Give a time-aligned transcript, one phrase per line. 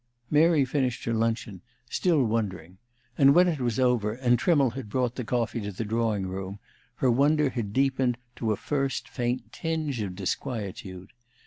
[0.31, 2.79] Mary finished her luncheon, still wondering,
[3.19, 6.57] and when it was over, and Trimmle had brought the coffee to the drawing room,
[6.95, 11.11] her wonder had deepened to a first faint tinge of disquietude.